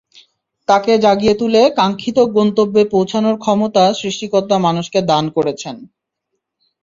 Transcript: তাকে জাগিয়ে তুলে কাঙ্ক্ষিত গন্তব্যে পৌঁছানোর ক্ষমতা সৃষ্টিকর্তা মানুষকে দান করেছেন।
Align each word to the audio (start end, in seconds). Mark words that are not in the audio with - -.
তাকে 0.67 0.91
জাগিয়ে 0.97 1.35
তুলে 1.35 1.61
কাঙ্ক্ষিত 1.77 2.17
গন্তব্যে 2.35 2.83
পৌঁছানোর 2.93 3.35
ক্ষমতা 3.37 3.83
সৃষ্টিকর্তা 3.93 4.55
মানুষকে 4.59 4.99
দান 5.11 5.25
করেছেন। 5.35 5.75